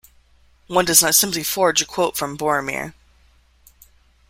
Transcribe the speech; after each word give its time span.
One 0.65 0.85
does 0.85 1.03
not 1.03 1.13
simply 1.13 1.43
forge 1.43 1.79
a 1.83 1.85
quote 1.85 2.17
from 2.17 2.35
Boromir. 2.35 2.95